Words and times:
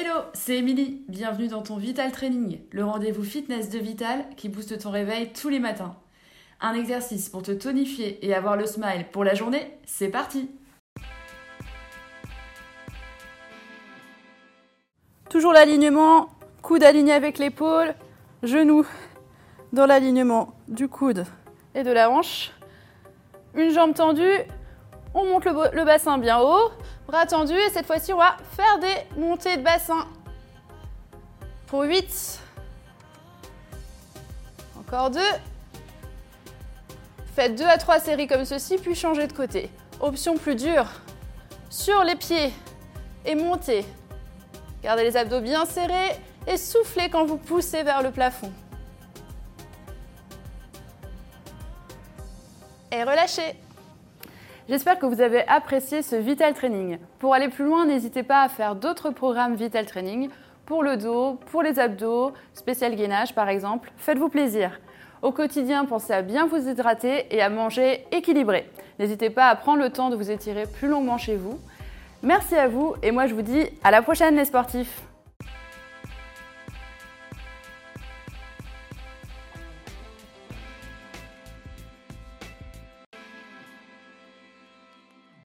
Hello, 0.00 0.20
c'est 0.32 0.58
Émilie. 0.58 1.02
Bienvenue 1.08 1.48
dans 1.48 1.62
ton 1.62 1.76
Vital 1.76 2.12
Training, 2.12 2.60
le 2.70 2.84
rendez-vous 2.84 3.24
fitness 3.24 3.68
de 3.68 3.80
Vital 3.80 4.24
qui 4.36 4.48
booste 4.48 4.78
ton 4.78 4.92
réveil 4.92 5.32
tous 5.32 5.48
les 5.48 5.58
matins. 5.58 5.96
Un 6.60 6.74
exercice 6.74 7.28
pour 7.28 7.42
te 7.42 7.50
tonifier 7.50 8.24
et 8.24 8.32
avoir 8.32 8.56
le 8.56 8.64
smile 8.64 9.06
pour 9.10 9.24
la 9.24 9.34
journée, 9.34 9.76
c'est 9.86 10.06
parti 10.06 10.50
Toujours 15.28 15.52
l'alignement, 15.52 16.28
coude 16.62 16.84
aligné 16.84 17.12
avec 17.12 17.38
l'épaule, 17.38 17.92
genou 18.44 18.86
dans 19.72 19.86
l'alignement 19.86 20.54
du 20.68 20.86
coude 20.86 21.24
et 21.74 21.82
de 21.82 21.90
la 21.90 22.08
hanche. 22.08 22.52
Une 23.54 23.72
jambe 23.72 23.94
tendue, 23.94 24.44
on 25.14 25.24
monte 25.24 25.44
le, 25.44 25.74
le 25.74 25.84
bassin 25.84 26.18
bien 26.18 26.38
haut, 26.38 26.70
bras 27.08 27.24
tendus 27.24 27.58
et 27.58 27.70
cette 27.70 27.86
fois-ci 27.86 28.12
on 28.12 28.18
va 28.18 28.36
faire 28.54 28.78
des 28.78 29.20
montées 29.20 29.56
de 29.56 29.62
bassin. 29.62 30.06
Pour 31.66 31.82
8. 31.82 32.40
Encore 34.78 35.10
2. 35.10 35.20
Faites 37.34 37.54
2 37.56 37.64
à 37.64 37.78
3 37.78 37.98
séries 38.00 38.26
comme 38.26 38.44
ceci 38.44 38.76
puis 38.76 38.94
changez 38.94 39.26
de 39.26 39.32
côté. 39.32 39.70
Option 40.00 40.36
plus 40.36 40.54
dure. 40.54 40.86
Sur 41.70 42.04
les 42.04 42.14
pieds 42.14 42.52
et 43.24 43.34
montez. 43.34 43.84
Gardez 44.82 45.02
les 45.02 45.16
abdos 45.16 45.40
bien 45.40 45.64
serrés 45.64 46.20
et 46.46 46.56
soufflez 46.56 47.08
quand 47.10 47.24
vous 47.24 47.38
poussez 47.38 47.82
vers 47.82 48.02
le 48.02 48.10
plafond. 48.10 48.52
Et 52.92 53.02
relâchez. 53.02 53.54
J'espère 54.68 54.98
que 54.98 55.06
vous 55.06 55.22
avez 55.22 55.48
apprécié 55.48 56.02
ce 56.02 56.14
Vital 56.14 56.52
Training. 56.52 56.98
Pour 57.20 57.32
aller 57.32 57.48
plus 57.48 57.64
loin, 57.64 57.86
n'hésitez 57.86 58.22
pas 58.22 58.42
à 58.42 58.50
faire 58.50 58.74
d'autres 58.74 59.08
programmes 59.08 59.54
Vital 59.54 59.86
Training 59.86 60.28
pour 60.66 60.82
le 60.82 60.98
dos, 60.98 61.38
pour 61.50 61.62
les 61.62 61.78
abdos, 61.78 62.34
spécial 62.52 62.94
gainage 62.94 63.34
par 63.34 63.48
exemple. 63.48 63.90
Faites-vous 63.96 64.28
plaisir. 64.28 64.78
Au 65.22 65.32
quotidien, 65.32 65.86
pensez 65.86 66.12
à 66.12 66.20
bien 66.20 66.46
vous 66.46 66.68
hydrater 66.68 67.34
et 67.34 67.40
à 67.40 67.48
manger 67.48 68.04
équilibré. 68.12 68.70
N'hésitez 68.98 69.30
pas 69.30 69.48
à 69.48 69.56
prendre 69.56 69.82
le 69.82 69.88
temps 69.88 70.10
de 70.10 70.16
vous 70.16 70.30
étirer 70.30 70.64
plus 70.66 70.88
longuement 70.88 71.16
chez 71.16 71.36
vous. 71.36 71.58
Merci 72.22 72.54
à 72.54 72.68
vous 72.68 72.94
et 73.02 73.10
moi 73.10 73.26
je 73.26 73.32
vous 73.32 73.40
dis 73.40 73.64
à 73.82 73.90
la 73.90 74.02
prochaine 74.02 74.36
les 74.36 74.44
sportifs 74.44 75.00